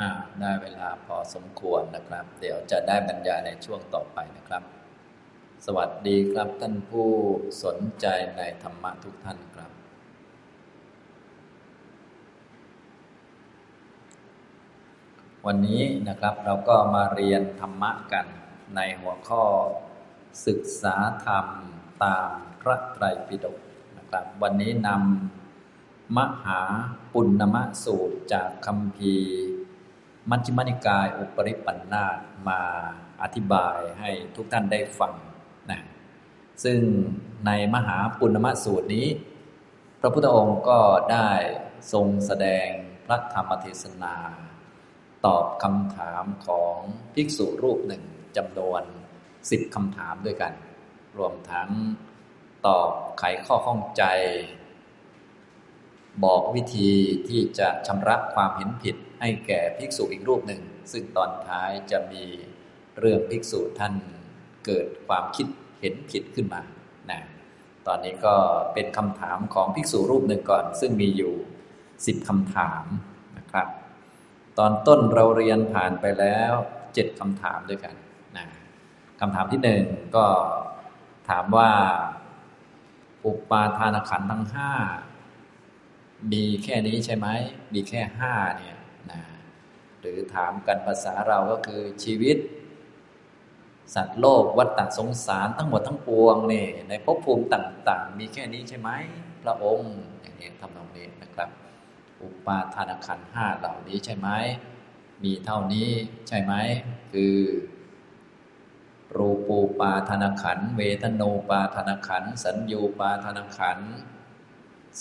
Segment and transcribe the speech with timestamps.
[0.00, 0.10] อ่า
[0.40, 4.62] ได้เวลาพอสมควรนะครับ เดี๋ยวจะได้บรรยายในช่วงต่อไปนะครับ
[5.66, 7.10] สวัสดีครับท่านผู้
[7.64, 9.70] สนใจในธรรมะทุกท่านครับ
[15.46, 18.26] วันนี้นะครับเราก็มาเรียนธรรมะกัน
[18.76, 19.44] ในหัวข้อ
[20.46, 21.46] ศึกษาธรรม
[22.04, 22.30] ตาม
[22.60, 23.58] พระไตรปิฎก
[23.98, 26.60] นะครับ วันนี้นำมหา
[27.12, 29.14] ปุณณมะสูตรจากคำพี
[30.30, 32.06] มัชฌิมานิกายอุปริปันธา
[32.48, 32.60] มา
[33.22, 35.12] อธิบายให้ทุกท่านได้ฟัง
[35.70, 35.80] นะ
[36.64, 36.80] ซึ่ง
[37.46, 39.06] ในมหาปุณณมะสูตรนี้
[40.00, 40.80] พระพุทธองค์ก็
[41.12, 41.30] ได้
[41.92, 42.68] ทรงแสดง
[43.06, 44.14] พระธรรมเทศนา
[45.26, 46.78] ตอบคำถามของ
[47.14, 48.02] ภิกษุรูปหนึ่ง
[48.36, 48.82] จำนวน
[49.50, 50.52] สิบคำถามด้วยกัน
[51.18, 51.70] รวมทั้ง
[52.66, 54.04] ตอบไขข้อข้องใจ
[56.24, 56.90] บอกวิธี
[57.28, 62.24] ที่จะชำระความเห็นผิดให้แก่ภิกษุอีกรูปหนึ่ง ซึ่งตอนท้ายจะมี
[62.98, 63.94] เรื่องภิกษุท่าน
[64.66, 65.46] เกิดความคิด
[65.80, 66.62] เห็นผิดขึ้นมา
[67.10, 67.20] นะ
[67.86, 68.34] ตอนนี้ก็
[68.74, 71.34] เป็นคำถามของภิกษุรูปหนึ่งก่อน ซึ่งมีอยู่
[72.06, 72.84] สิบคำถาม
[73.38, 73.66] นะครับ
[74.58, 76.52] ตอนต้นเราเรียนผ่านไปแล้ว
[76.94, 77.94] เจ็ดคำถามด้วยกัน
[78.36, 78.46] นะ
[79.20, 79.84] คำถามที่หนึ่ง
[80.16, 80.26] ก็
[81.28, 81.70] ถามว่า
[83.26, 84.70] อุปาทานขันธ์ทั้งห้า
[86.32, 87.28] มีแค่นี้ใช่ไหม
[87.74, 88.76] มีแค่ห้าเนี่ย
[89.10, 89.20] นะ
[90.00, 92.36] หรือถามกันภาษาเราก็คือชีวิต
[93.94, 98.90] สัตว์โลกวัฏฏสงสารทั้งหมดทั้งปวงเนี่ยในภพภูมิต่าง ๆ มีแค่นี้ใช่ไหม
[99.42, 101.48] พระองค์อย่างนี้ทำนองนี้นะครับ
[102.22, 104.28] อุปาทานขันห้าเหล่านี้ใช่ไหม
[105.24, 105.88] มีเท่านี้
[106.28, 106.52] ใช่ไหม
[107.12, 107.36] คือ
[109.16, 113.92] รูปูปาทานขัน เวทนูปาทานขัน สัญญูปาทานขันธ์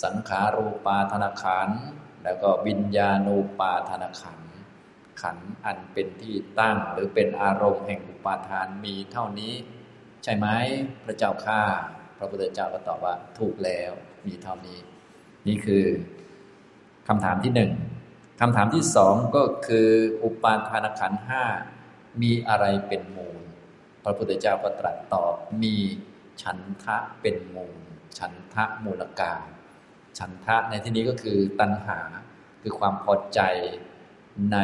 [0.04, 1.70] สังขารูปาธนาขัน
[2.24, 4.40] แล้วก็วิญญาณูปาธนาขัน
[5.22, 9.54] ขันอันเป็นที่ตั้งหรือเป็นอารมณ์แห่งอุปาทานมีเท่านี้
[10.24, 10.48] ใช่ไหม
[11.06, 11.62] พระเจ้าข้า
[12.18, 13.92] พระพุทธเจ้าก็ตอบว่าถูกแล้ว
[14.28, 14.80] มีเท่านี้
[15.48, 15.86] นี่คือ
[17.08, 17.72] คำถามที่หนึ่ง
[18.42, 19.90] คำถามที่สองก็คือ
[20.24, 21.44] อุปาทานขันห้า
[22.22, 23.42] มีอะไรเป็นมูล
[24.04, 25.76] พระพุทธเจ้าก็ตรัสตอบมี
[26.42, 27.78] ฉันทะเป็นมูล
[28.20, 29.34] ฉันทะมูลกา
[30.18, 32.00] ฉันทะในที่นี้ก็คือตัณหา
[32.62, 33.42] คือความพอใจ
[34.54, 34.58] ใน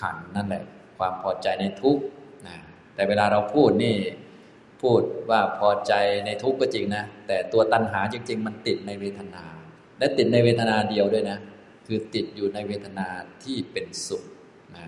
[0.00, 0.64] ขันนั่นแหละ
[0.98, 2.02] ความพอใจในทุกข์
[2.46, 2.56] นะ
[2.94, 3.96] แต่เวลาเราพูดนี่
[4.82, 5.00] พูด
[5.30, 5.92] ว่าพอใจ
[6.26, 9.44] ในทุกข์ก็จริงนะ แต่ตัวตัณหาจริง ๆ มันติดในเวทนา
[9.98, 11.38] และติดในเวทนาเดียวด้วยนะ
[11.86, 13.06] คือติดอยู่ในเวทนา
[13.42, 14.22] ที่เป็นสุข
[14.76, 14.86] นะ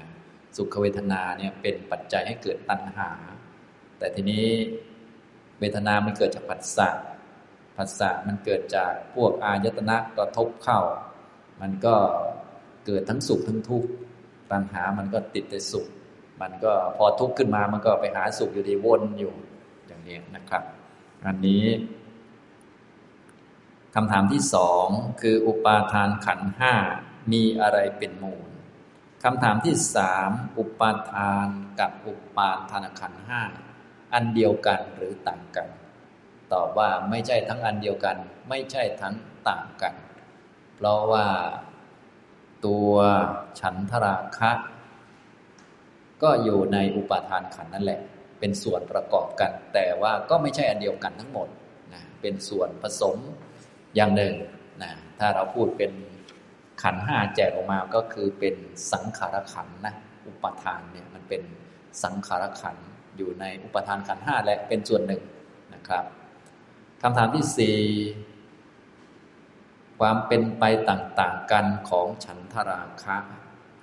[0.57, 3.11] สุขเวทนาเนี่ยเป็นปัจจัยให้เกิดตัณหา
[3.99, 4.47] แต่ทีนี้
[5.61, 6.89] เวทนามันเกิดจากปัสสะ
[7.81, 10.81] ผัสสะมันเกิดจากพวกอายตนะกระทบเข้า
[11.61, 11.97] มันก็
[12.87, 13.89] เกิดทั้งสุขทั้งทุกข์
[14.51, 15.87] ตัณหามันก็ติดแต่สุข
[16.41, 19.33] มันก็พอทุกข์ขึ้นมามันก็ไปหาสุขอยู่ดีวนอยู่
[19.87, 20.63] อย่างนี้นะครับ
[21.27, 21.65] อันนี้
[23.95, 24.87] คำถามที่สอง
[25.21, 26.75] คืออุปาทานขันห้า
[27.33, 28.49] มีอะไรเป็นมูล
[29.25, 31.49] คำถามที่สามอุปาทาน
[31.81, 33.43] กับอุปาทานขันห้า
[34.13, 35.69] อันเดียวกันหรือต่างกัน
[36.53, 38.17] ตอบว่าไม่ใช่ทั้งอันเดียวกัน
[38.49, 39.15] ไม่ใช่ทั้ง
[39.49, 39.95] ต่างกัน
[40.77, 41.27] เพราะว่า
[42.67, 42.93] ตัว
[43.61, 44.51] ฉันทราคะ
[46.23, 48.01] ก็อยู่ในอุปาทานขันนั่นแหละ
[48.39, 51.49] เป็นส่วนประกอบกัน แต่ว่าก็ไม่ใช่อันเดียวกันทั้งหมด
[51.93, 53.17] นะเป็นส่วนผสม
[53.95, 54.35] อย่างหนึ่ง
[54.83, 55.93] นะถ้าเราพูดเป็น
[56.83, 58.55] ขันห้าแจกออกมาก็คือเป็น
[58.93, 59.95] สังขารขันนะ
[60.27, 61.43] อุปทานเนี่ยมันเป็น
[62.05, 62.77] สังขารขัน
[63.17, 65.23] อยู่ในอุปทานขันห้าและเป็นส่วนหนึ่ง
[65.75, 66.05] นะครับ
[67.03, 67.79] คำถามที่สี่
[69.99, 73.17] ความเป็นไปต่างๆกันของฉันทราคะ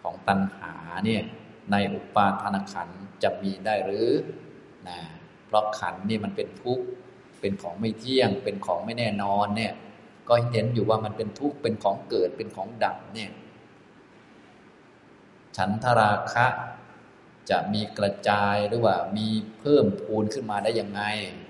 [0.02, 0.74] ของตัณหา
[1.06, 1.24] เนี่ย
[1.72, 2.90] ในอุปาทานขัน
[3.24, 4.10] จะมีได้หรือ
[4.88, 5.00] นะ
[5.46, 6.86] เพราะขันนี่มันเป็นทุกข์
[7.42, 9.74] เป็นของไม่เที่ยง เป็นของไม่แน่นอนเนี่ย
[10.30, 13.32] ก็เห็นอยู่ว่ามันเป็นทุกข์เป็นของเกิดเป็นของดับเนี่ย
[15.58, 16.48] ฉันทราคะ
[17.50, 19.28] จะมีกระจายหรือว่ามี
[19.60, 21.02] เพิ่มพูนขึ้นมาได้ยังไง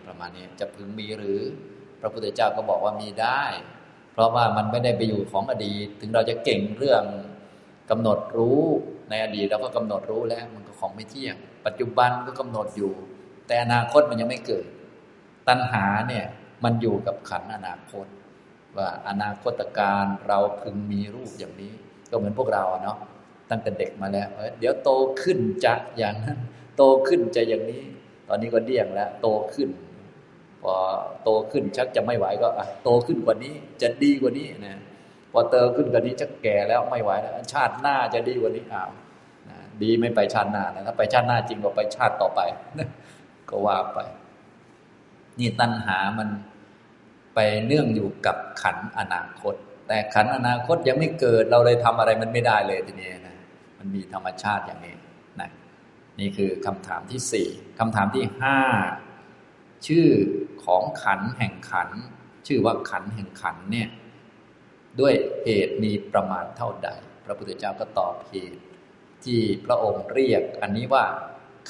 [0.07, 1.39] ประมาณนี้จะพึงมีหรือ
[2.01, 3.43] พระพุทธเจ้าก็บอกว่ามีได้
[4.13, 7.03] เพราะว่ามันไม่ได้ไปอยู่ของอดีต ถึงเราจะเก่งเรื่อง
[7.89, 8.61] กำหนดรู้
[9.09, 12.91] ในอดีตเราก็กำหนดรู้แล้วมันก็ของไม่เที่ยง ปัจจุบันก็กำหนดอยู่
[13.47, 14.65] แต่อนาคตมันยังไม่เกิด
[15.47, 16.25] ตัณหาเนี่ย
[16.63, 18.05] มันอยู่กับขันอนาคต
[18.77, 21.73] ว่าอนาคตการเราพึงมีรูปอย่างนี้
[22.09, 22.97] ก็เหมือนพวกเราเนาะ
[23.49, 24.27] ตั้งแต่เด็กมาแล้ว
[24.59, 24.89] เดี๋ยวโต
[25.21, 26.39] ขึ้นจะอย่างนั้น
[26.77, 27.83] โตขึ้นจะอย่างนี้
[28.29, 29.69] ตอนนี้ก็เดี่ยงแล้ว โตขึ้น
[30.63, 30.73] พอ
[31.23, 32.47] โตขึ้นชักจะไม่ไหวก็
[32.83, 34.77] โตขึ้นกว่านี้จะดีกว่านี้นะ
[35.31, 38.91] พอเติมขึ้นกว่านี้จะแก่แล้วไม่ไหวแล้วชาติหน้าจะดีกว่านี้อ้าว
[39.81, 42.41] ดีไม่ไปชาติหน้านะถ้าไปชาติหน้าจริงก็ไปชาติต่อไป
[43.49, 43.99] ก็ว่าไป
[45.39, 46.29] นี่ตัณหามัน
[47.35, 49.55] ไปเนื่องอยู่กับขันอนาคต
[49.87, 53.35] แต่ขันอนาคตยังไม่เกิดเราเลยทำอะไรมันไม่ได้เลยทีนี้นะ
[53.79, 54.95] มันมีธรรมชาติอย่างนี้
[55.41, 55.49] นะ
[56.19, 57.47] นี่คือคำถามที่สี่
[57.79, 58.57] คำถามที่ห้า
[59.87, 60.07] ชื่อ
[60.63, 61.89] ของขันแห่งขัน
[62.47, 63.89] ชื่อว่าขันแห่งขันเนี่ย
[64.99, 65.13] ด้วย
[65.45, 66.89] เหตุมีประมาณเท่าใด
[67.25, 68.61] พระพุทธเจ้าก็ตอบเหตุ
[69.25, 71.05] ที่พระองค์เรียกอันนี้ว่า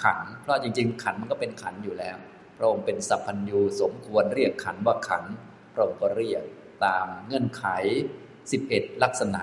[0.02, 2.18] ขัน เพราะจริง ๆ ขันมันก็เป็นขันอยู่แล้ว
[2.58, 5.24] พระองค์เป็นสัพพัญญูสมควรเรียกขันว่าขัน
[5.74, 6.44] พระองค์ก็เรียก
[6.86, 7.66] ตามเงื่อนไข
[8.36, 9.42] 11 ลักษณะ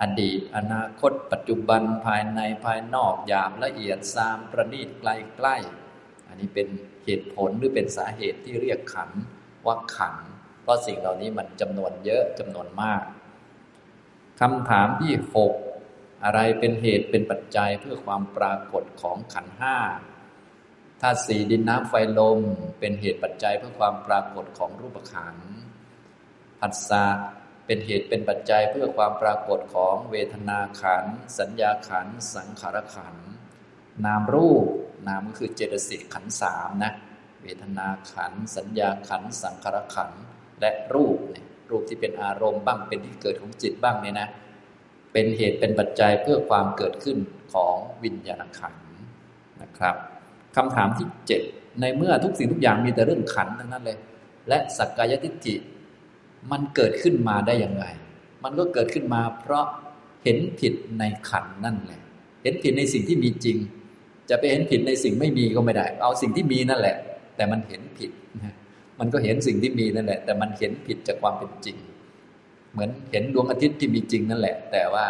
[0.00, 5.56] อดีต อนาคต ปัจจุบันภายในภายนอกยามละเอียดซามประณีตไกลใกล้
[6.32, 6.68] อันนี้เป็น
[7.06, 9.10] เหตุผลหรือเป็นสาเหตุที่เรียกขัน
[9.66, 10.14] ว่าขัน
[10.62, 13.02] เพราะสิ่งเหล่านี้มันจำนวนเยอะจำนวนมาก
[14.40, 15.52] คำถามที่หก
[16.24, 19.76] อะไรเป็นเหตุเป็นปัจจัยเพื่อความปรากฏของขันห้า
[21.00, 22.40] ธาตุสี่ดินน้ำไฟลม
[22.78, 25.36] เป็นเหตุปัจจัยเพื่อความปรากฏของรูปขัน
[26.60, 27.06] ผัสสะ
[27.66, 31.04] เป็นเหตุเป็นปัจจัยเพื่อความปรากฏของเวทนาขัน
[31.38, 33.16] สัญญาขัน สังขารขัน
[34.04, 34.66] นามรูป
[35.06, 36.92] นามก็คือเจตสิกขันสามนะ
[37.42, 40.10] เวทนาขัน สัญญาขัน สังขารขัน
[40.60, 44.28] และรูปเนี่ยรูปที่เป็นอารมณ์บ้างเป็นที่เกิดของจิตบ้างเนี่ยนะ
[45.12, 47.16] เป็นเหตุเป็นปัจจัยเพื่อความเกิดขึ้น
[47.52, 48.74] ของวิญญาณขัน
[49.62, 49.96] นะครับ
[50.56, 51.42] คำถามที่เจ็ด
[51.80, 53.98] ในเมื่อทุกสิ่งทุกอย่างมีแต่เรื่องขันทั้งนั้นเลย
[54.48, 55.54] และสักกายทิฏฐิ
[56.50, 57.84] มันเกิดขึ้นมาได้ยังไง
[58.42, 59.64] มันก็เกิดขึ้นมาเพราะ
[60.24, 62.02] เห็นผิดในขันนั่นแหละ
[62.42, 63.56] เห็นผิดในสิ่งที่มีจริง
[64.32, 66.96] จะไปเห็นผิดในสิ่งไม่มีก็ไม่ได้ เอาสิ่งที่มีนั่นแหละ
[67.36, 68.10] แต่มันเห็นผิด
[68.98, 71.76] มันก็เห็นสิ่งที่มีนั่นแหละ แต่มันเห็นผิดจากความเป็นจริง
[72.72, 75.04] เหมือนเห็นดวงอาทิตย์ที่มีจริงนั่นแหละ แต่ว่า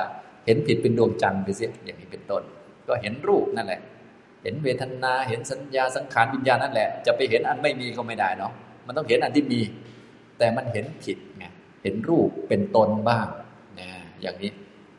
[0.46, 2.42] เห็นผิดเป็นดวงจันทร์ไปเสียอย่างนี้เป็นต้น
[2.88, 3.80] ก็เห็นรูปนั่นแหละ
[4.42, 8.52] เห็นเวทนาเห็นสัญญาสังขารวิญญาณนั่นแหละ จะไปเห็นอันไม่มีก็ไม่ได้เนาะ
[8.86, 9.60] มันต้องเห็นอันที่มี
[10.38, 11.44] แต่มันเห็นผิดไง
[11.82, 13.26] เห็นรูปเป็นตนบ้าง
[13.80, 13.88] นะ
[14.22, 14.52] อย่างนี้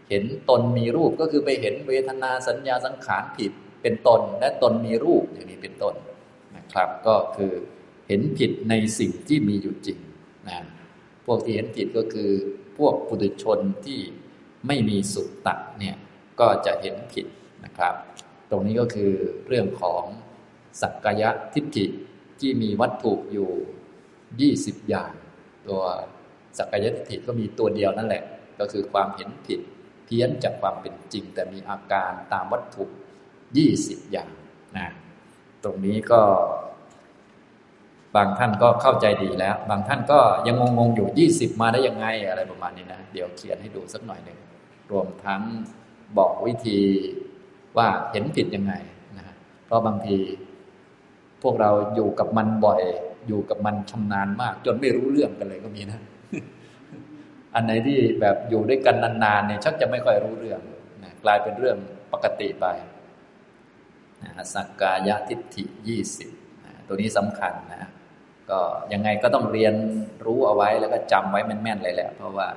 [0.09, 3.51] เห็นตนมีรูปก็คือไปเห็นเวทนาสัญญาสังขารผิด
[3.83, 5.95] เป็นตนและตนมีรูปอย่างนี้เป็นต้น
[6.57, 7.53] นะครับ ก็คือ
[8.07, 9.99] เห็นผิดในสิ่งที่มีอยู่จริง
[10.47, 10.59] นะ
[11.25, 12.31] พวกที่เห็นผิดก็คือ
[12.77, 13.99] พวกปุถุชนที่
[14.67, 15.95] ไม่มีสุตตะเนี่ย
[16.39, 17.25] ก็จะเห็นผิด
[17.65, 17.93] นะครับ
[18.49, 19.11] ตรงนี้ก็คือ
[19.47, 20.03] เรื่องของ
[20.81, 21.85] สักกายทิฏฐิ
[22.39, 23.49] ที่มีวัตถุอยู่
[24.79, 25.11] 20 อย่าง
[25.67, 25.83] ตัว
[26.57, 28.23] สักกายทิฏฐิก็มีตัวเดียวนั่นแหละ
[28.59, 29.59] ก็คือความเห็นผิด
[30.05, 32.85] เพี้ยนจากความเป็นจริง แต่มีอาการตามวัตถุ
[33.61, 34.29] 20อย่าง
[34.77, 34.87] นะ
[35.63, 36.21] ตรงนี้ก็
[38.15, 44.39] บางท่านก็เข้าใจดีแล้ว บางท่านก็ยังงงๆอยู่ยี่สิบมาได้ยังไงอะไรประมาณนี้นะเดี๋ยวเขียนให้ดูสักหน่อยหนึ่ง
[44.91, 45.41] รวมทั้ง
[46.17, 46.79] บอกวิธี
[47.77, 48.73] ว่าเห็นผิดยังไง
[49.17, 49.25] นะ
[49.65, 50.17] เพราะบางที
[51.41, 52.81] พวกเราอยู่กับมันบ่อย
[53.27, 55.99] อยู่กับมันชำนาญมาก จนไม่รู้เรื่องกันเลยก็มีนะ
[57.55, 60.59] อันไหนที่แบบอยู่ด้วยกันนานๆเนี่ยชักจะไม่ค่อยรู้เรื่อง
[61.03, 61.77] นะกลายเป็นเรื่อง
[62.13, 62.65] ปกติไป
[64.23, 66.29] นะสักกายทิฏฐิยี่สิบ
[66.87, 67.89] ตัวนี้สำคัญนะ
[68.49, 68.59] ก็
[68.93, 69.75] ยังไงก็ต้องเรียน
[70.25, 72.47] รู้เอาไว้แล้วก็จำไว้แม่นๆเลยแหละ เพราะว่า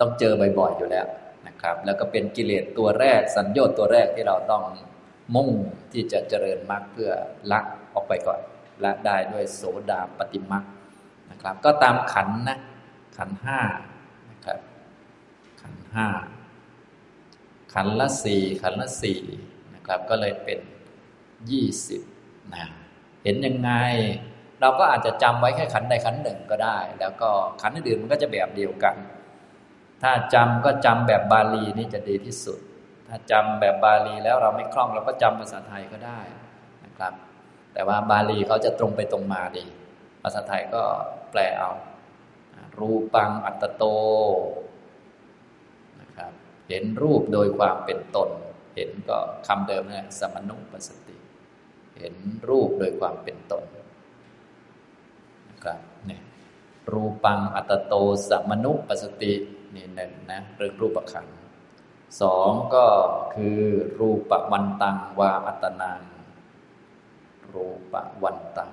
[0.00, 1.06] ต้องเจอบ่อยๆอยู่แล้ว
[1.46, 4.62] นะครับ แล้วก็เป็นกิเลสตัวแรก สัญญาตัวแรกที่เราต้อง
[5.34, 5.50] มุ่ง
[5.92, 7.10] ที่จะเจริญมรรคเพื่อ
[7.50, 7.60] ละ
[7.94, 8.40] ออกไปก่อน
[8.84, 10.64] ละได้ด้วยโสดาปฏิมรรค
[11.30, 12.58] นะครับ ก็ตามขันนะ
[13.16, 13.60] ขันห้า
[14.30, 14.58] นะครับ
[15.60, 16.06] ขันห้า
[17.74, 19.20] ขันละสี่ขันละสี่
[19.74, 20.58] นะครับ ก็เลยเป็น
[21.50, 22.02] ยี่สิบ
[22.54, 22.66] นะ
[23.24, 23.70] เห็นยังไง
[24.60, 28.96] เราก็อาจจะจำไว้แค่ขันใดขันหนึ่งก็ได้ แล้วก็ขันอื่นมันก็จะแบบเดียวกัน
[30.02, 32.58] ถ้าจำก็จำแบบบาลีนี่จะดีที่สุด
[33.08, 36.20] ถ้าจำแบบบาลีแล้วเราไม่คล่องเราก็จำภาษาไทยก็ได้
[36.84, 37.12] นะครับ
[37.72, 39.64] แต่ว่าบาลีเขาจะตรงไปตรงมาดี
[40.22, 40.82] ภาษาไทยก็
[41.30, 41.70] แปลเอา
[42.78, 43.84] รูปังอัตโต
[46.68, 48.28] เห็นรูปโดยความเป็นตน
[48.76, 51.16] เห็นก็คำเดิมนะสมนุปสติ
[51.98, 52.14] เห็น
[52.48, 53.64] รูปโดยความเป็นตน
[55.48, 56.22] นะครับเนี่ย
[56.92, 57.94] รูปังอัตโต
[58.28, 59.32] สมนุปสติ
[59.74, 61.26] นี่หนึ่งนะเรื่องรูปขัน
[62.22, 62.86] สองก็
[63.34, 63.60] คือ
[64.00, 66.00] รูปวันตังวาอัตนัง
[67.52, 68.72] รูปวันตัง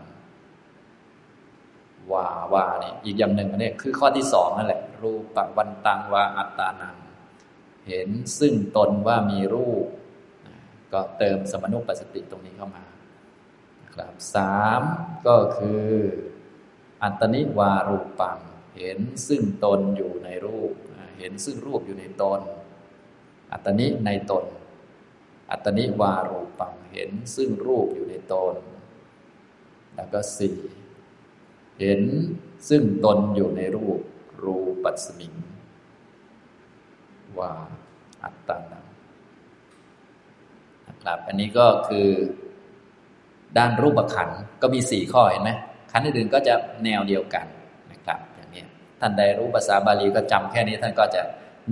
[2.12, 6.96] วาวาเนี่ยอีกอย่างหนึ่งเนี่ยคือข้อที่สองนั่นแหละ รูปวันตังวาอัตตานัง
[7.88, 8.10] เห็น
[8.40, 9.86] ซึ่งตนว่ามีรูป
[10.94, 12.86] ก็เติมสมนุปสติตรงนี้เข้ามา
[13.94, 14.82] ครับสาม
[15.28, 15.88] ก็คือ
[17.04, 18.40] อัตนิวารูปัง
[18.78, 20.74] เห็นซึ่งตนอยู่ในรูป
[21.20, 22.40] เห็นซึ่งรูปอยู่ในตน
[23.52, 24.46] อัตนิในตน
[25.52, 28.56] อัตนิวารูปัง เห็นซึ่งรูปอยู่ในตน
[29.96, 30.58] แล้วก็สี่
[31.80, 32.02] เห็น
[32.70, 34.00] ซึ่งตนอยู่ในรูป
[34.44, 35.34] รูปัสมิง
[37.40, 37.52] ว่า
[38.24, 38.86] อัตตานัง
[40.90, 42.08] นะครับ อันนี้ก็คือ
[43.58, 44.30] ด้านรูปขัน
[44.62, 45.52] ก็มีสี่ข้อเห็นไหม
[45.92, 47.46] ขันอื่นๆก็จะแนวเดียวกัน
[47.92, 48.66] นะครับ อย่างนี้
[49.00, 51.22] ท่านใดรู้ภาษาบาลีก็จำแค่นี้ท่านก็จะ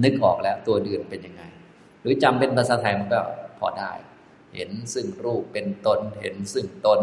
[0.03, 1.43] นึกออกแล้วตัวอื่นเป็นยังไง
[2.01, 3.21] หรือจำเป็นภาษาไทยมันก็
[3.59, 3.91] พอได้
[4.55, 7.01] เห็นซึ่งรูปเป็นตน เห็นซึ่งตน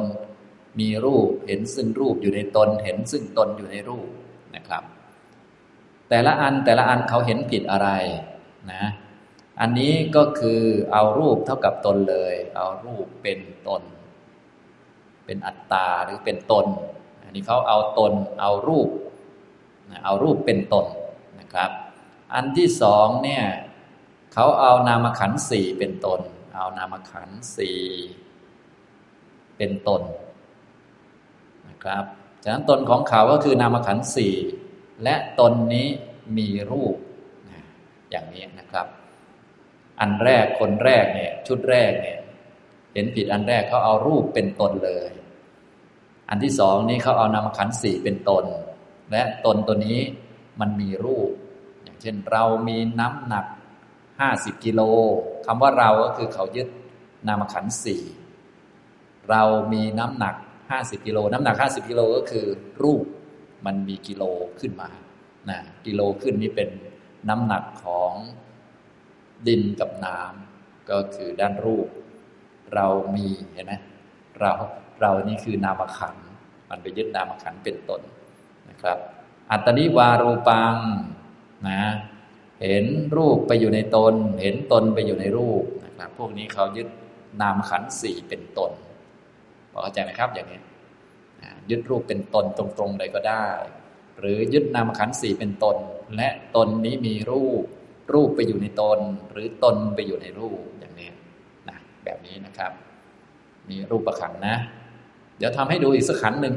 [0.81, 4.09] มีรูปเห็นซึ่งรูปอยู่ในตน เห็นซึ่งตนอยู่ในรูป
[4.57, 4.83] นะครับ
[6.09, 7.89] แต่ละอันแต่ละอันเขาเห็นผิดอะไร
[8.73, 8.85] นะ
[9.61, 10.61] อันนี้ก็คือ
[10.93, 13.83] เอารูปเท่ากับตนเลย เอารูปเป็นตน
[15.25, 16.67] เป็นอัตตาหรือเป็นตน
[17.23, 18.89] อันนี้เขาเอาตนเอารูป
[20.05, 20.87] เอารูปเป็นตน
[21.41, 21.71] นะครับ
[22.35, 23.45] อันที่สองเนี่ย
[24.33, 26.21] เขาเอานามขันสี่เป็นตน
[26.55, 27.81] เอานามขันสี่
[29.57, 30.03] เป็นตน
[31.69, 32.05] นะครับ
[32.43, 34.35] ฉะนั้นตนของเขาก็คือนามขันสี่
[35.03, 35.89] และตนนี้
[36.39, 36.95] มีรูป
[38.11, 38.87] อย่างนี้นะครับ
[40.01, 42.19] อันแรกคนแรกเนี่ย ชุดแรกเนี่ย
[42.93, 45.11] เห็นผิดอันแรกเขาเอารูปเป็นตนเลย
[46.29, 48.45] อันที่สองนี้เขาเอานามขันสี่เป็นตน
[49.11, 49.99] และตนตัวนี้
[50.61, 51.31] มันมีรูป
[51.83, 53.47] อย่างเช่นเรามีน้ำหนัก
[54.21, 54.81] ห้าสิบกิโล
[55.47, 56.69] คำว่าเราก็คือเขายึด
[57.29, 58.03] นามขันสี่
[59.31, 60.35] เรามีน้ำหนัก
[60.71, 62.47] ห้าสิบกิโลน้ำหนักห้าสิบกิโลก็คือ
[62.83, 63.05] รูป
[63.67, 64.23] มันมีกิโล
[64.61, 64.91] ขึ้นมา
[65.51, 66.69] นะกิโลขึ้นนี่เป็น
[67.29, 68.13] น้ำหนักของ
[69.47, 71.89] ดินกับน้ำก็คือด้านรูป
[72.75, 73.75] เรามีเห็นไหม
[74.41, 74.53] เรา
[75.01, 76.17] เรานี่คือนามขัน
[76.71, 78.01] มันไปยึดนามขันเป็นตน
[78.69, 78.99] นะครับ
[79.51, 80.75] อัตนิวารูปัง
[81.69, 81.83] นะ
[82.63, 82.85] เห็น
[83.17, 86.89] รูปไปอยู่ในตน เห็นตนไปอยู่ในรูปนะครับ พวกนี้เขายึด
[87.43, 88.73] นามขันสี่เป็นตน
[89.73, 90.61] พอเข้าใจไหมครับอย่างนี้
[91.71, 93.47] ยึดรูปเป็นตนตรงๆใดก็ได้
[94.21, 95.77] หรือยึดนามขันสี่เป็นตน
[96.17, 97.63] และตนนี้มีรูป
[98.15, 98.99] รูปไปอยู่ในตน
[99.33, 101.11] หรือตนไปอยู่ในรูปอย่างนี้
[101.69, 102.73] นะแบบนี้นะครับ
[103.71, 104.57] มีรูปประขันนะ
[105.39, 106.55] เดี๋ยวทำให้ดูอีกสักขันหนึ่ง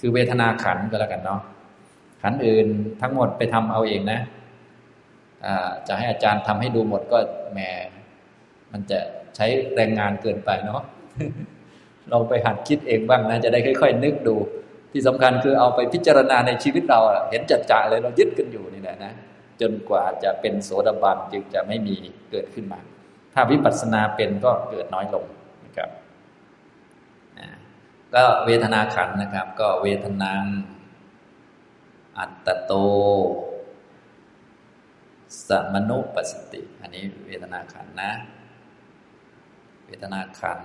[0.00, 1.40] คือเวทนาขันก็แล้วกันเนาะ
[2.22, 2.66] ขันอื่น
[3.00, 4.20] ทั้งหมดไปทำเอาเองนะ
[5.88, 7.18] จะให้อาจารย์ทำให้ดูหมดก็
[7.52, 7.58] แหม
[8.72, 8.98] มันจะ
[9.36, 9.46] ใช้
[9.76, 10.82] แรงงานเกินไปเนาะ
[12.10, 14.36] เราไปหัดคิดเองบ้างนะ จะได้ค่อย ๆ นึกดู
[14.94, 19.12] ที่สำคัญคือเอาไปพิจารณาในชีวิตเราเห็นจัดจ่าเลยเรายึดกันอยู่นี่แหละนะ
[19.60, 21.96] จนกว่าจะเป็นโสดาบันจึงจะไม่มี
[22.30, 22.80] เกิดขึ้นมา
[23.34, 25.24] ถ้าวิปัสสนาเป็นก็เกิดน้อยลง
[25.64, 25.90] นะครับ
[28.14, 30.44] ก็เวทนาขันนะครับ ก็เวทนัง
[32.18, 32.72] อัตตโต
[35.48, 38.12] สมนุปสติ อันนี้เวทนาขันนะ
[39.86, 40.60] เวทนาขัน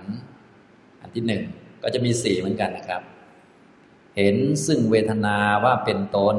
[1.00, 1.42] อันที่หนึ่ง
[1.82, 3.02] ก็จะมีสี่เหมือนกันนะครับ
[4.16, 4.36] เห็น
[4.66, 6.36] ซึ่งเวทนาว่าเป็นตน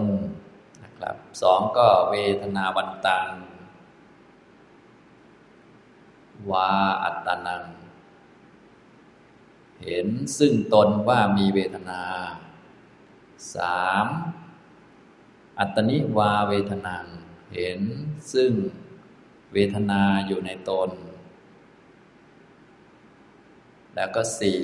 [0.83, 3.29] นะครับสองก็เวทนาวันตัง
[6.51, 6.71] วา
[7.03, 7.63] อัตตานัง
[9.85, 12.01] เห็นซึ่งตนว่ามีเวทนา
[13.55, 14.07] สาม
[15.59, 17.05] อัตตนิวาเวทนัง
[17.55, 17.79] เห็น
[18.33, 18.51] ซึ่ง
[19.53, 20.89] เวทนาอยู่ในตน
[23.95, 24.61] แล้วก็สี่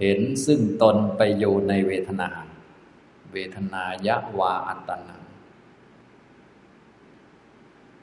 [0.00, 2.30] เห็นซึ่งตนไปอยู่ในเวทนา
[3.32, 5.22] เวทนายะวาอัตตนัง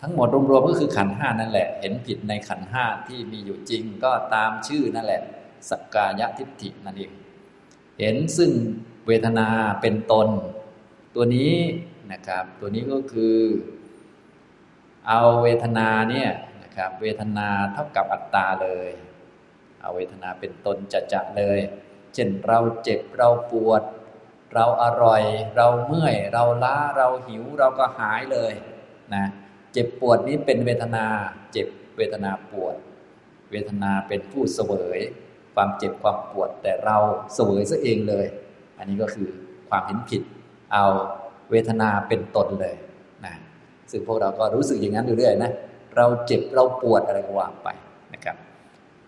[0.02, 5.22] ทั้งหมดรวมๆก็คือขันห้านั่นแหละ เห็นผิดในขันห้าที่มีอยู่จริงก็ตามชื่อนั่นแหละ
[5.70, 7.12] สักกายทิฏฐินั่นเอง
[8.00, 8.52] เห็นซึ่ง
[9.08, 9.48] เวทนา
[9.82, 10.28] เป็นตน
[11.16, 11.56] ตัวนี้
[12.12, 13.38] นะครับ ตัวนี้ก็คือ
[15.08, 16.30] เอาเวทนาเนี่ย
[16.64, 18.90] นะครับ เวทนาเท่ากับอัตตาเลย
[19.82, 21.60] เอาเวทนาเป็นตนจะจะเลย
[22.14, 23.82] เช่นเราเจ็บเราปวด
[24.54, 25.24] เราอร่อย
[25.56, 28.54] เราเมื่อย เราล้าเราหิวเราก็หายเลย
[29.16, 29.26] นะ
[29.74, 31.06] เจ็บปวดนี้เป็นเวทนา
[31.52, 31.68] เจ็บ
[31.98, 32.76] เวทนาปวด
[33.52, 35.00] เวทนาเป็นผู้เสวย
[35.56, 36.98] ความเจ็บความปวดแต่เรา
[37.34, 38.26] เสวยซะเองเลย
[38.78, 39.30] อันนี้ก็คือ
[39.70, 40.22] ความเห็นผิด
[40.74, 40.86] เอา
[41.52, 42.76] เวทนาเป็นตนเลย
[43.26, 43.36] นะ
[43.92, 45.52] ซึ่งพวกเราก็รู้สึกอย่างนั้นอยู่เรื่อยนะ
[45.96, 47.70] เราเจ็บเราปวดอะไรก็ว่าไป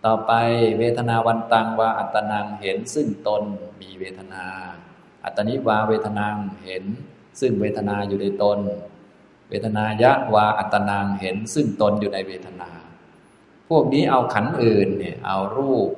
[0.06, 0.34] ต่อไป
[0.80, 3.44] เวทนาวันตังวาอัตนังเห็นซึ่งตน
[3.82, 4.46] มีเวทนา
[5.26, 6.84] อัตนิวาเวทนังเห็น
[7.40, 8.60] ซึ่งเวทนาอยู่ในตน
[9.50, 12.70] เวทนายะวาอัตนังเห็นซึ่งตนอยู่ในเวทนา
[13.70, 15.90] พวกนี้เอาขันอื่นเนี่ยเอารูป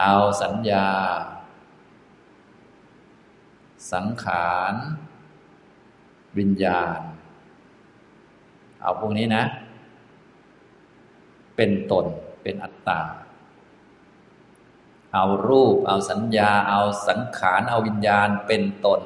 [0.00, 0.86] เอาสัญญา
[3.92, 4.74] สังขาร
[6.38, 7.00] วิญญาณ
[8.82, 9.44] เอาพวกนี้นะ
[11.56, 12.06] เป็นตน
[12.42, 13.02] เป็นอัตตา
[15.14, 19.00] เอารูป เอาสัญญา เอาสังขาร เอาวิญญาณเป็นตน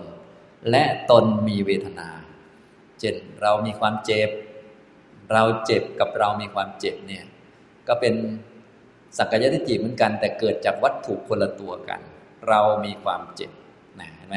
[0.70, 2.08] และตนมีเวทนา
[3.00, 4.30] เช่นเรามีความเจ็บ
[5.32, 7.24] เราเจ็บกับเรามีความเจ็บเนี่ย
[7.88, 8.14] ก็เป็น
[9.16, 12.00] สักกายทิฏฐิเหมือนกัน แต่เกิดจากวัตถุคนละตัวกัน
[12.48, 13.50] เรามีความเจ็บ
[14.00, 14.36] นะเห็นไหม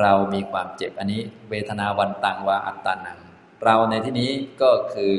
[0.00, 3.18] เรามีความเจ็บอันนี้ เวทนาวันตังวาอัตตานัง
[3.64, 4.30] เราในที่นี้
[4.62, 5.14] ก็คือ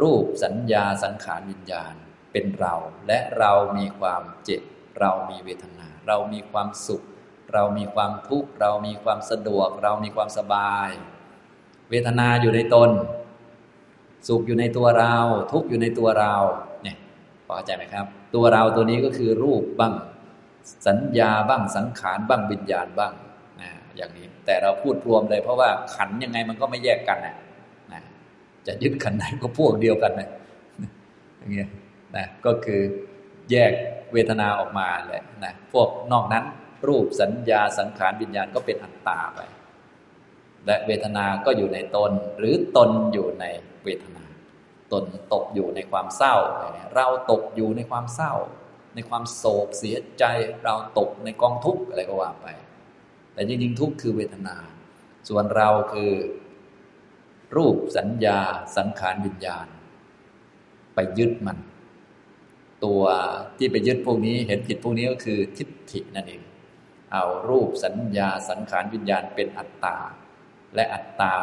[0.00, 1.94] รูปสัญญาสังขารวิญญาณ
[2.32, 2.74] เป็นเรา
[3.06, 4.62] และเรามีความเจ็บ
[5.00, 7.02] เรามีเวทนา เรามีความสุข
[7.52, 10.88] เรามีความทุกข์เรามีความสะดวก เรามีความสบาย
[11.90, 12.90] เวทนาอยู่ในตน
[14.28, 15.14] สุขอยู่ในตัวเรา
[15.52, 16.34] ทุกข์อยู่ในตัวเรา
[16.82, 16.96] เนี่ย
[17.46, 19.94] พอเข้าใจไหมครับ ตัวเราตัวนี้ก็คือรูปบ้าง
[20.86, 23.12] สัญญาบ้างสังขารบ้างวิญญาณบ้าง
[23.60, 27.34] นะอย่างนี้ แต่เราพูดรวมเลยเพราะว่าขันยังไงมันก็ไม่แยกกันนะนะ
[28.68, 30.28] จะยึดขันไหนก็พวกเดียวกันนะ
[31.38, 31.68] อย่างเงี้ย
[32.16, 32.80] นะก็คือ
[33.50, 33.72] แยก
[34.12, 36.44] เวทนาออกมาเลยนะพวกนอกนั้น
[36.88, 39.40] รูปสัญญาสังขารวิญญาณก็เป็นอัตตาไป
[40.66, 43.44] และเวทนาก็อยู่ในตน หรือตนอยู่ใน
[43.84, 44.24] เวทนา
[44.92, 46.34] ตนตกอยู่ในความเศร้า
[46.94, 48.32] เราตกอยู่ในความเศร้า
[48.94, 50.24] ในความโศกเสียใจ
[50.64, 52.46] เราตกในกองทุกข์อะไรก็ว่าไป
[53.34, 54.56] แต่จริงๆทุกข์คือเวทนา
[55.28, 56.12] ส่วนเราคือ
[57.56, 58.38] รูปสัญญา
[58.76, 59.66] สังขารวิญญาณ
[60.94, 61.58] ไปยึดมัน
[62.84, 63.02] ตัว
[63.58, 66.42] ที่ไปยึดพวกนี้เห็นผิดพวกนี้ก็คือทิฏฐินั่นเอง
[67.12, 69.96] เอารูปสัญญาสังขารวิญญาณเป็นอัตตา
[70.74, 71.34] และอัตตา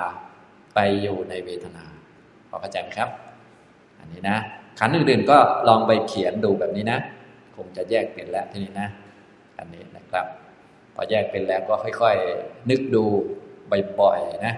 [0.76, 1.86] ไปอยู่ในเวทนา
[2.50, 3.10] พอเข้าใจไหมครับ
[4.00, 4.38] อันนี้นะ
[4.80, 7.00] ขันอื่นๆก็ลองไปเขียนดูแบบนี้นะ
[7.56, 8.90] คงจะแยกเป็นแล้วทีนี้นะ
[9.58, 10.26] อันนี้นะครับ
[10.96, 13.04] พอแยกเป็นแล้วก็ค่อย ๆ นึกดู
[14.00, 14.56] บ่อยๆนะ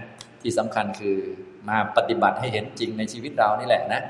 [0.47, 1.17] ที่สำคัญคือ
[1.69, 4.01] มาปฏิบัติให้เห็นจริงในชีวิตเรานี่แหละนะ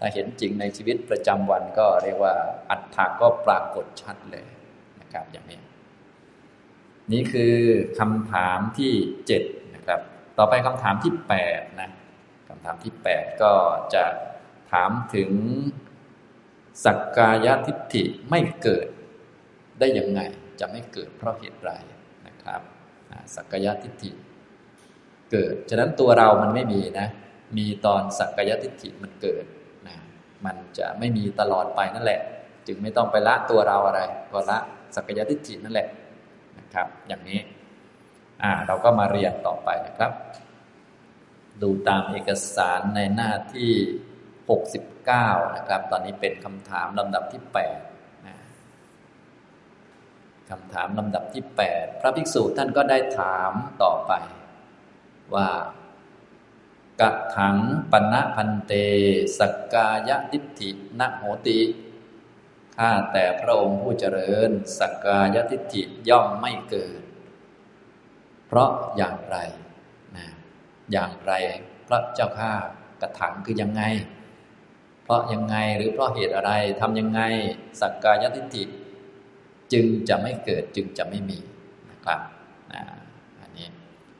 [0.00, 2.34] ถ้าเห็นจริงในชีวิตประจำวันก็เรียกว่า
[2.70, 4.46] อัตถาก็ปรากฏชัดเลย
[5.00, 5.60] นะครับอย่างนี้
[7.12, 7.56] นี่คือ
[7.98, 8.92] คำถามที่
[9.26, 9.42] เจ็ด
[9.74, 10.00] นะครับ
[10.38, 11.90] ต่อไปคำถามที่แปดนะ
[12.48, 13.52] คำถามที่แปดก็
[13.94, 14.04] จะ
[14.72, 15.30] ถามถึง
[16.84, 18.86] สักกายทิฏฐิไม่เกิด
[19.78, 20.20] ได้ยังไง
[20.60, 21.70] จะไม่เกิดเพราะเหตุไร
[22.26, 22.60] นะครับ
[23.34, 24.12] สักกายทิฏฐิ
[25.32, 27.08] เกิด ฉะนั้นตัวเรามันไม่มีนะ
[27.58, 29.44] มีตอนสักกายทิฏฐิมันเกิด
[29.86, 29.96] นะ
[30.44, 32.20] มันจะไม่มีตลอดไปนั่นแหละ
[32.66, 34.00] จึงไม่ต้องไปละตัวเราอะไร
[34.32, 34.58] ก็ละ
[34.94, 35.88] สักกายทิฏฐินั่นแหละ
[36.58, 37.40] นะครับ อย่างนี้
[38.42, 40.12] อ่าเราก็มาเรียนต่อไปนะครับ
[41.62, 43.72] ดูตามเอกสารในหน้าที่
[44.82, 47.52] 69 นะครับ ตอนนี้เป็นคำถามลำดับที่ 8
[50.50, 54.12] คำถามลำดับที่ 8 พระภิกษุท่านก็ได้ถามต่อไป
[55.34, 55.50] ว่า
[57.00, 57.56] กะถัง
[57.90, 58.72] ปณะพันเต
[59.38, 61.60] สกกายทิฏฐินโหติ
[62.76, 67.00] ข้าแต่พระองค์ผู้เจริญสกกายทิฏฐิย่อมไม่เกิด
[68.46, 69.36] เพราะอย่างไร
[70.16, 70.26] นะ
[70.92, 71.32] อย่างไร
[71.88, 72.52] พระเจ้าข้า
[73.00, 73.82] กระถังคือยังไง
[75.02, 77.20] เพราะยังไงหรือเพราะเหตุอะไรทำยังไง
[77.80, 78.64] สักกายทิฏฐิ
[79.72, 81.38] จึงจะไม่เกิดจึงจะไม่มี
[81.90, 82.20] นะครับ
[82.70, 82.82] นนี้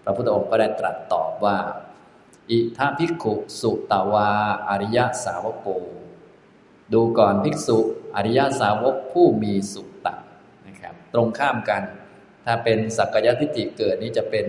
[0.05, 1.57] พระพุทธองค์ก็ได้ตรัสตอบว่า
[2.51, 4.29] อิทาภิกขุสุตาวา
[4.69, 5.69] อริยสาวโก
[6.93, 7.79] ดูก่อนภิกษุ
[8.17, 10.15] อริยสาวกผู้มีสุตตะ
[10.67, 11.83] นะครับ ตรงข้ามกัน
[12.45, 14.47] ถ้าเป็นสักกายทิฏฐิเกิดนี้จะเป็น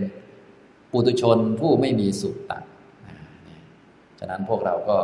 [0.91, 2.59] ปุตุชนผู้ไม่มีสุตตะ
[4.19, 4.97] ฉะนั้นพวกเราก็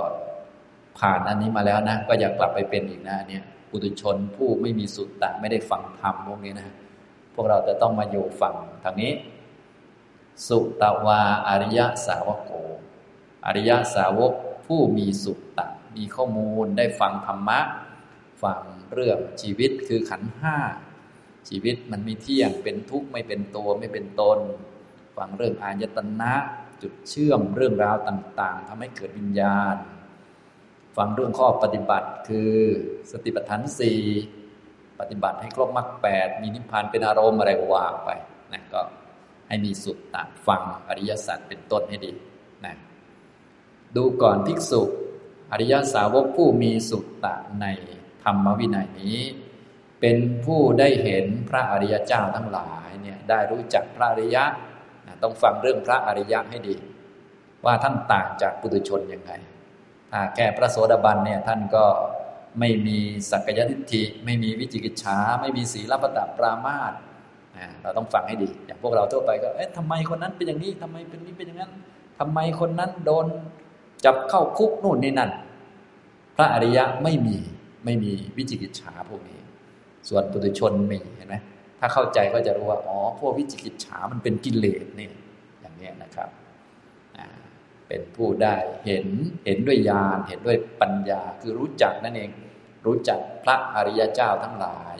[0.99, 6.67] ผ่านอันนี้มาแล้วนะ ก็อยากกลับไปเป็นอีกนะเนี่ยปุตุชนผู้ไม่มีสุตตะไม่ได้ฟังธรรมพวกนี้นะ
[7.35, 9.11] พวกเราจะต้องมาอยู่ฝั่งทางนี้
[10.47, 12.51] สุตวาอริยสาวกโก
[13.45, 14.33] อริยสาวก
[14.65, 17.59] ผู้มีสุตตะมีข้อมูลได้ฟังธรรมะ
[18.43, 18.61] ฟัง
[18.93, 20.57] เรื่องชีวิตคือขันห้า
[21.49, 24.39] ชีวิตมันไม่เที่ยงเป็นทุกข์ไม่เป็นตัวไม่เป็นตน
[25.17, 26.33] ฟังเรื่องอายตนะ
[26.81, 29.75] จุดเชื่อมเรื่องราวต่าง ๆทำให้เกิดวิญญาณ
[30.97, 32.53] ฟังเรื่องข้อปฏิบัติคือ
[33.11, 33.99] สติปัฏฐานสี่
[34.99, 38.09] ปฏิบัติให้ครบมรรคแปดมีนิพพานเป็นอารมณ์อะไรวางไป
[38.53, 38.81] นะก็
[39.49, 42.11] ให้มีสุดตัดฟังอริยสัจเป็นต้นให้ดี
[42.65, 42.75] นะ
[43.95, 44.81] ดูก่อนภิกษุ
[45.51, 47.65] อริยสาวกผู้มีสุตตะใน
[48.23, 49.19] ธรรมวินัยนี้
[49.99, 54.43] เป็นผู้ได้เห็นพระอริยเจ้าทั้งหลายเนี่ยได้รู้จักพระอริยะ
[55.23, 56.75] ต้องฟังเรื่องพระอริยะให้ดี
[57.65, 59.31] ว่าท่านต่างจากปุถุชนยังไง
[60.11, 61.85] ถ้าแค่พระโสดาบันเนี่ยท่านก็
[62.59, 62.97] ไม่มี
[63.31, 66.93] สักยทิฏฐิ ไม่มีวิจิกิจฉาไม่มีศีลปตะปรามาต
[67.83, 71.71] เราต้องฟังให้ดี อย่างพวกเราทั่วไปก็ เอ๊ะทำไมคนนั้นเป็นอย่างนี้ทำไมเป็นนี้เป็นอย่างนั้น
[72.19, 73.25] ทำไมคนนั้นโดน
[74.05, 75.31] จับเข้าคุกนู่นนี่นั่น
[76.35, 77.37] พระอริยะไม่มี
[77.85, 79.39] ไม่มีวิจิกิจฉาพวกนี้
[80.09, 81.35] ส่วนปุถุชนมีเห็นไหม
[81.79, 85.09] ถ้าเข้าใจก็จะรู้ว่า อ๋อ พวกวิจิกิจฉามันเป็นกิเลสนี่
[85.61, 86.29] อย่างนี้นะครับ
[87.87, 89.07] เป็นผู้ได้เห็น
[89.45, 92.31] เห็นด้วยญาณเห็นด้วยปัญญา คือรู้จักนั่นเอง
[92.85, 94.95] รู้จักพระอริยเจ้าทั้งหลาย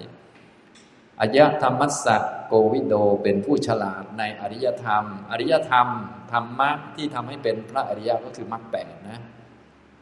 [1.21, 5.87] อายะธรรมัสัตโกวิโดเป็นผู้ฉลาดในอริยธรรม อริยธรรม
[6.31, 9.19] ธรรมะที่ทำให้เป็นพระอริยก็คือมรรคแปดนะ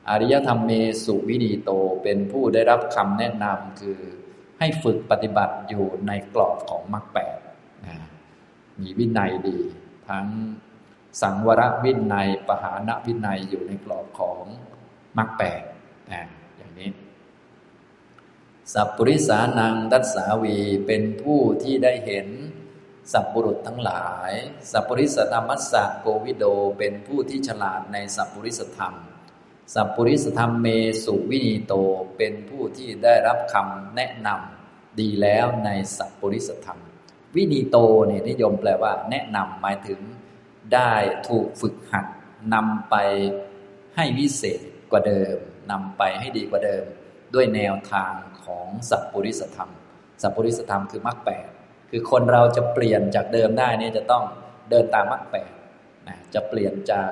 [0.10, 0.71] อริยธรรมเม
[1.03, 1.71] สุวินีโต
[2.03, 3.99] เป็นผู้ได้รับคำแนะนำคือ
[4.60, 7.38] ให้ฝึกปฏิบัติอยู่ในกรอบของมรรคแปด
[8.80, 9.60] มีวินัยดี
[10.10, 10.27] ทั้ง
[11.21, 14.43] สังวรวินัยปหานวินัยอยู่ในกรอบของ
[15.17, 15.62] มรรคแปด
[16.12, 16.21] นี้
[18.73, 22.27] สัพปริสานังดัสสาวีเป็นผู้ที่ได้เห็น
[23.12, 24.32] สัพปุรุษทั้งหลาย
[24.71, 26.45] สัพปริสธรรมัสสะโกวิโด
[26.77, 28.93] เป็นผู้ที่ฉลาดในสัพปริสธรรม
[29.73, 30.67] สัพปริสธรรมเม
[31.03, 31.73] สุวินีโต
[32.17, 36.80] เป็นผู้ที่ได้รับคำแนะนำดีแล้วในสัพปริสธรรม
[37.36, 37.77] วินีโต
[38.08, 39.99] เนี่ยนิยมแปลว่า แนะนำหมายถึง
[40.73, 40.93] ได้
[41.27, 42.06] ถูกฝึกหัด
[42.53, 42.95] นำไป
[43.95, 44.60] ให้วิเศษ
[44.91, 45.38] กว่าเดิม
[45.71, 46.86] นำไปให้ดีกว่าเดิม
[47.36, 48.13] ด้วยแนวทาง
[48.46, 49.72] ของสัพปริสธรรม
[50.22, 51.48] สัพปริสธรรมคือมรรคแปด
[51.92, 54.24] คือคนเราจะเปลี่ยนจากเดิมได้เนี่ยจะต้อง
[54.70, 55.52] เดินตามมรรคแปด
[56.08, 57.10] นะจะเปลี่ยนจาก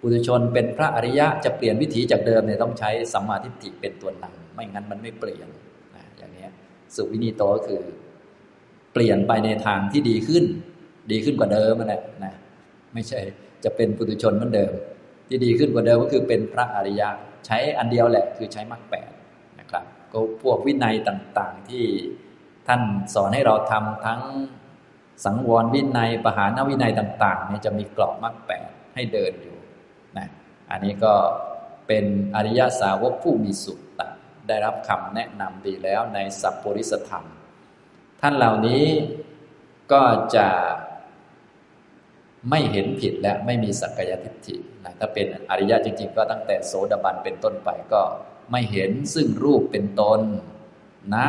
[0.00, 5.48] ปุถุชนเป็นพระอริยะจะเปลี่ยนวิถีจากเดิมเนี่ยต้องใช้สัมมาทิฏฐิเป็นตัวนำไม่งั้นมันไม่เปลี่ยน
[5.96, 6.46] นะอย่างนี้
[6.94, 7.82] สุวินีโตก็คือ
[8.92, 10.44] เปลี่ยนไปในทางที่ดีขึ้น
[11.10, 12.34] ดีขึ้นกว่าเดิมนั่นแหละนะ
[12.94, 13.20] ไม่ใช่
[13.64, 14.72] จะเป็นปุถุชนเหมือนเดิม
[15.30, 17.08] ที่ดีขึ้นกว่าเดิมก็คือเป็นพระอริยะ
[17.46, 19.10] ใช้อันเดียวแหละคือใช้มรรคแปด
[19.60, 21.84] นะครับ ก็พวกวินัยต่างๆที่
[22.68, 22.80] ท่าน
[23.14, 24.20] สอนให้เราทำทั้ง
[25.24, 29.56] สังวรวินัยปหานวินัยต่างๆเนี่ยจะมีกรอบมรรคแปดให้เดินอยู่
[30.18, 30.28] นะ
[30.70, 31.14] อันนี้ก็
[31.86, 34.08] เป็นอริยสาวกผู้มีสุตตะ
[34.48, 37.24] ได้รับคำแนะนำดีแล้วในสัพปริสธรรม
[38.20, 38.84] ท่านเหล่านี้
[39.92, 40.02] ก็
[40.36, 40.48] จะ
[42.48, 48.02] ไม่เห็นผิดและไม่มีสักกายทิฏฐินะถ้าเป็นอริยะจริง ๆ ก็ตั้งแต่โสดาบันเป็นต้นไปก็
[48.50, 50.20] ไม่เห็นซึ่งรูปเป็นตน
[51.14, 51.26] นะ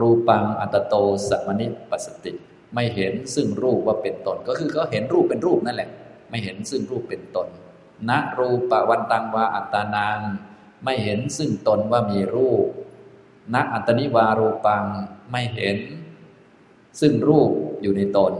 [0.00, 0.94] รูปังอัตโต
[1.28, 2.32] สัมนิปัสติ
[2.74, 5.90] ไม่เห็นซึ่งรูปว่าเป็นตน ก็คือเขาเห็นรูปเป็นรูปนั่นแหละ
[6.30, 7.48] ไม่เห็นซึ่งรูปเป็นตน
[8.10, 10.18] ณรูปวันตังวาอัตานาง
[10.84, 12.66] ไม่เห็นซึ่งตนว่ามีรูป
[13.54, 14.84] ณอัตนิวารูปัง
[15.30, 15.78] ไม่เห็น
[17.00, 17.50] ซึ่งรูป
[17.82, 18.32] อยู่ในตน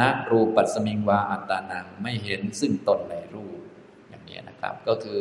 [0.00, 3.58] ณรูปัสมิงวาอัตตานังไม่เห็นซึ่งตนในรูป
[4.08, 5.20] อย่างนี้นะครับ ก็คือ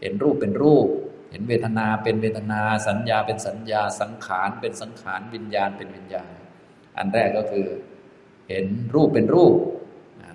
[0.00, 0.86] เห็นรูปเป็นรูป
[1.30, 6.30] เห็นเวทนาเป็นเวทนา สัญญาเป็นสัญญา สังขารเป็นสังขาร วิญญาณเป็นวิญญาณ
[6.96, 7.66] อันแรกก็คือ
[8.48, 9.54] เห็นรูปเป็นรูป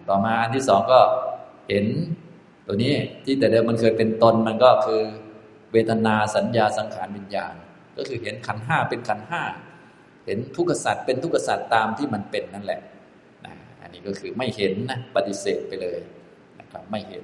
[0.09, 0.99] ต่อมาอันที่สองก็
[1.69, 1.85] เห็น
[2.65, 2.93] ตัวนี้
[3.25, 5.01] ที่แต่เดิมมันเคยเป็นตนมันก็คือ
[5.71, 7.53] เวทนาสัญญาสังขารวิญญาณ
[7.97, 9.43] ก็คือเห็นขันห้าเป็นขันห้า
[10.25, 12.81] เห็นทุกขสัตว์เป็นทุกขสัตว์ตามที่มันเป็นนั่นแหละ
[13.89, 15.99] นนี้ก็คือไม่เห็นนะปฏิเสธไปเลย
[16.59, 17.23] นะครับไม่เห็น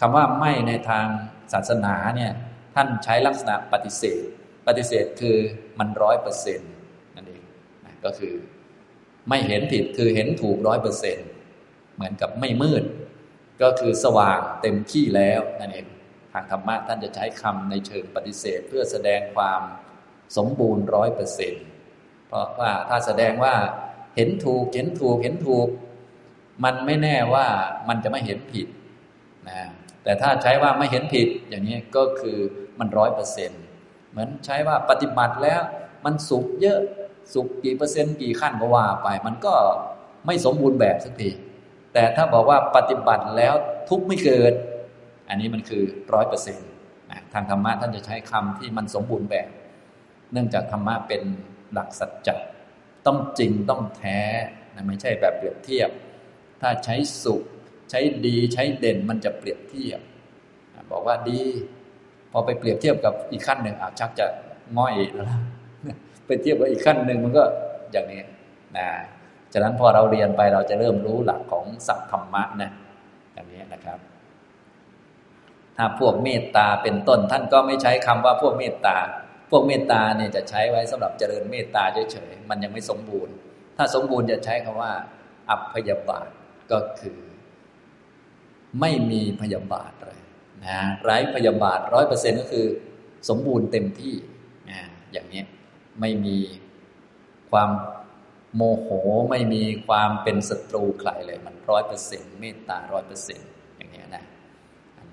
[0.00, 1.06] คำว่าไม่ในทาง
[1.52, 2.32] ศาสนาเนี่ย
[2.74, 4.24] ท่านใช้ลักษณะปฏิเสธ
[4.66, 5.36] ปฏิเสธคือ
[5.78, 6.72] มันร้อยเปอร์เซ็นต์
[7.16, 7.42] นั่นเอง
[7.84, 8.34] นะก็คือ
[9.28, 11.28] ไม่เห็นผิดคือเห็นถูกร้อยเปอร์เซ็นต์
[11.94, 12.84] เหมือนกับไม่มืด
[13.62, 15.86] ก็คือสว่างเต็มที่แล้วนั่นเอง
[16.32, 19.60] ทางธรรมะท่านจะใช้คำในเชิงปฏิเสธเพื่อแสดงความ
[20.36, 21.64] สมบูรณ์ร้อยเปอร์เซ็นต์
[22.28, 23.54] เพราะว่าถ้าแสดงว่า
[24.16, 25.68] เห็นถูกเห็นถูกเห็นถูก
[26.64, 27.46] มันไม่แน่ว่า
[27.88, 28.66] มันจะไม่เห็นผิด
[29.48, 29.68] นะ
[30.04, 32.38] แต่ถ้าใช้ว่าไม่เห็นผิดอย่างนี้ก็คือ
[32.78, 33.62] มันร้อยเปอร์เซ็นต์
[34.10, 35.60] เหมือนใช้ว่าปฏิบัติแล้ว
[36.04, 36.80] มันสุขเยอะ
[37.34, 39.54] สุขกี่เปอร์เซ็นต์กี่ขั้นก็ว่าไป มันก็
[40.26, 41.30] ไม่สมบูรณ์แบบสักที
[41.94, 43.54] แต่ถ้าบอกว่าปฏิบัติแล้ว
[43.88, 44.52] ทุกไม่เกิด
[45.28, 45.82] อันนี้มันคือ
[46.14, 46.68] ร้อยเปอร์เซ็นต์
[47.32, 49.48] ทางธรรมะท่านจะใช้คำที่มันสมบูรณ์แบบ
[50.32, 51.22] เนื่องจากธรรมะเป็น
[51.72, 52.34] หลักสัจจะ
[53.06, 54.20] ต้องจริงต้องแท้
[54.74, 55.90] นะไม่ใช่แบบเปรียบเทียบ
[56.62, 57.42] ถ้าใช้สุข
[57.90, 60.00] ใช้ดีใช้เด่นมันจะเปรียบเทียบ
[60.90, 61.40] บอกว่าดี
[62.32, 64.26] พอไปเปรียบเทียบกับอีกขั้นหนึ่งอาชักจะ
[64.78, 65.26] ง่อยแล้ว
[66.26, 67.44] ไปเทียบกับอีกขั้นหนึ่งมันก็
[67.92, 68.22] อย่างนี้
[68.76, 68.88] นะ
[69.52, 72.70] ฉะนั้นพอเราเรียนไปเราจะเริ่มรู้หลักของสัพธรรมะนะ
[73.34, 73.98] อย่างนี้นะครับ
[75.76, 78.96] ถ้าพวกเมตตาเป็นต้นท่านก็ไม่ใช้คำว่าพวกเมตตา
[79.50, 83.34] พวกเมตตาเนี่ยจะใช้ไว้สำหรับเจริญเมตตาเฉยๆมันยังไม่สมบูรณ์
[83.76, 84.92] ถ้าสมบูรณ์จะใช้คำว่า
[85.50, 86.28] อัพยาบาท
[86.72, 87.18] ก็คือ
[88.80, 90.18] ไม่มีพยาบาทเลย
[90.64, 92.66] นะไร้พยาบาทร้อยเปอร์เซ็นก็คือ
[93.28, 94.14] สมบูรณ์เต็มที่
[94.70, 94.80] นะ
[95.12, 95.42] อย่างนี้
[96.00, 96.38] ไม่มี
[97.50, 97.70] ความ
[98.56, 98.88] โมโห
[99.30, 104.24] ไม่มีความเป็นศัตรูใครเลย มันร้อยเปอร์เซ็นต์เมตตาร้อยเปอร์เซ็นต์อย่างนี้นะ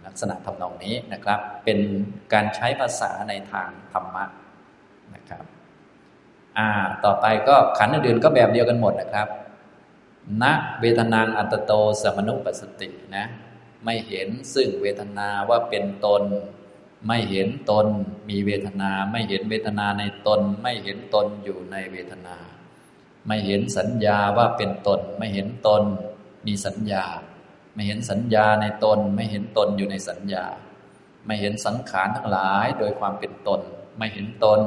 [0.06, 1.80] ลักษณะทำนองนี้นะครับ เป็น
[2.34, 4.26] การใช้ภาษาในทางธรรมะ
[5.16, 5.44] นะครับ
[6.58, 6.70] อ่า
[7.06, 9.28] ต่อไปก็ขันธ์อื่นก็แบบเดียวกันหมดนะครับ
[10.42, 10.44] ณ
[10.80, 13.26] เวทนางอัตโตสมนุปสตินะ
[13.86, 16.24] ไม่เห็นซึ่งเวทนาว่าเป็นตน
[17.08, 17.88] ไม่เห็นตน
[18.30, 22.38] มีเวทนา ไม่เห็นเวทนาในตน ไม่เห็นตนอยู่ในเวทนา
[23.28, 25.84] ไม่เห็นสัญญาว่าเป็นตน ไม่เห็นตน
[26.46, 27.06] มีสัญญา
[27.74, 30.46] ไม่เห็นสัญญาในตน ไม่เห็นตนอยู่ในสัญญา
[31.26, 33.62] ไม่เห็นสังขารทั้งหลายโดยความเป็นตน
[33.98, 34.60] ไม่เห็นตน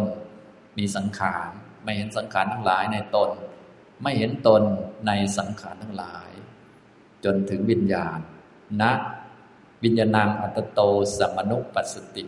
[0.79, 1.51] มีสังขาร
[1.85, 3.31] ไม่เห็นสังขารทั้งหลายในตน
[4.03, 4.63] ไม่เห็นตน
[5.07, 6.31] ในสังขารทั้งหลาย
[7.25, 8.19] จนถึงวิญญาณ
[8.81, 8.83] ณ
[9.85, 10.81] วิญญาณังอัตโต
[11.19, 12.25] สมนุปัสสติ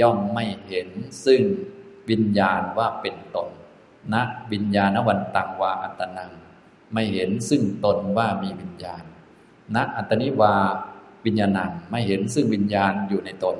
[0.00, 0.88] ย่อมไม่เห็น
[1.24, 1.40] ซึ่ง
[2.10, 3.48] วิญญาณว่าเป็นตน
[4.12, 4.14] ณ
[4.52, 6.32] วิญญาณวันตังวาอัตนัง
[6.92, 9.04] ไม่เห็นซึ่งตนว่ามีวิญญาณ
[9.74, 10.54] ณอัตนิวา
[11.24, 13.56] วิญญาณังไม่เห็นซึ่งวิญญาณอยู่ในตน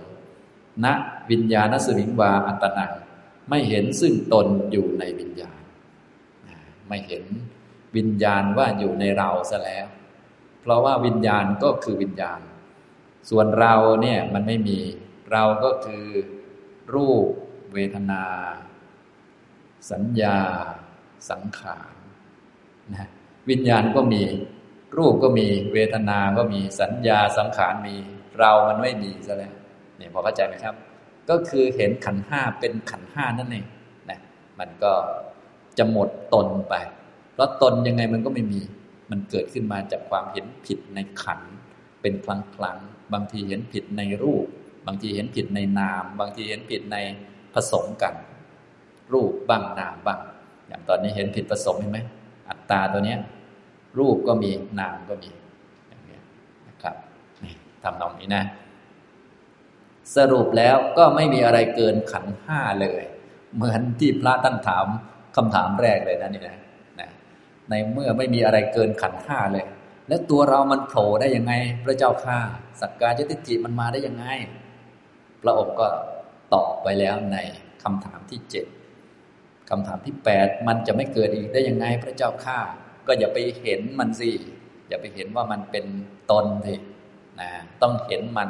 [0.84, 0.86] ณ
[1.30, 2.92] วิญญาณสวิงวาอัตนัง
[3.48, 5.63] ไม่เห็นซึ่งตนอยู่ในวิญญาณ
[6.88, 7.24] ไม่เห็น
[7.96, 9.86] วิญญาณว่าอยู่ในเราซะแล้ว
[10.62, 12.40] เพราะว่าวิญญาณก็คือวิญญาณ
[13.30, 14.80] ส่วนเราเนี่ยมันไม่มี
[15.32, 16.04] เราก็คือ
[16.94, 17.26] รูป
[17.72, 18.24] เวทนา
[19.90, 20.38] สัญญา
[21.30, 21.92] สังขาร
[22.92, 23.08] นะ
[23.50, 24.22] วิญญาณก็มี
[24.96, 27.96] รูปก็มี เวทนา ก็มี สัญญา สังขารมี
[28.40, 29.54] เรามันไม่มีซะแล้ว
[29.96, 30.74] เนี่ยพอเข้าใจไหมครับ
[31.30, 33.66] ก็คือเห็นขันห้าเป็นขันห้านั่นเอง
[34.10, 34.20] นะ
[34.58, 34.92] มันก็
[35.78, 36.74] จะหมดตนไป
[37.34, 38.60] เพราะตนยังไงมันก็ไม่มี
[39.10, 41.40] มันเกิดขึ้นมาจากความเห็นผิดในขัน
[42.00, 42.78] เป็นครั้งครั้ง
[43.12, 44.46] บางทีเห็นผิดในรูป
[44.86, 46.96] บางทีเห็นผิดในนาม บางทีเห็นผิดใน
[47.54, 48.14] ผสมกัน
[49.12, 50.20] รูปบ้างนามบ้าง
[50.68, 52.00] อย่างตอนนี้เห็นผิดผสมเห็นไหม
[52.48, 53.18] อัตตาตัวเนี้ย
[53.98, 55.30] รูปก็มีนามก็มี
[55.88, 56.18] อย่างนี้
[56.68, 56.96] นะครับ
[57.82, 58.44] ทำนองนี้นะ
[60.16, 63.02] สรุปแล้วก็ไม่มีอะไรเกินขันห้าเลย
[63.54, 64.86] เหมือนที่พระท่านถาม
[65.36, 66.58] คำถามแรกเลยนะนี่นะ
[67.70, 69.66] ในเมื่อไม่มีอะไรเกินขันห้าเลย
[70.08, 71.52] แล้วตัวเรามันโผล่ได้ยังไง
[71.84, 72.38] พระเจ้าข้า
[72.80, 74.26] สักการยติจิมันมาได้ยังไง
[75.42, 75.88] พระองค์ก็
[76.54, 77.36] ตอบไปแล้วใน
[77.82, 78.66] คำถามที่เจ็ด
[79.70, 82.58] คำถามที่แปดมันจะไม่เกิดอีกได้ยังไง พระเจ้าข้า
[83.06, 84.30] ก็อย่าไปเห็นมันสิ
[84.88, 85.84] อย่าไปเห็นว่ามันเป็น
[86.30, 86.74] ตนสิ
[87.40, 87.50] นะ
[87.82, 88.48] ต้องเห็นมัน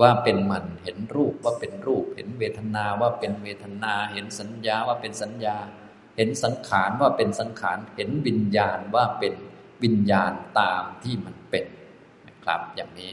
[0.00, 5.56] ว่าเป็นมัน เห็นรูปว่าเป็นรูป เห็นเวทนาว่าเป็นเวทนา เห็นสัญญาว่าเป็นสัญญา
[6.16, 9.34] เห็นสังขารว่าเป็นสังขาร เห็นวิญญาณว่าเป็น
[9.82, 11.66] วิญญาณตามที่มันเป็น
[12.28, 13.10] นะครับอย่างนี้